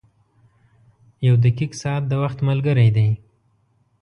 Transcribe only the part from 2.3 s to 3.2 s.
ملګری دی.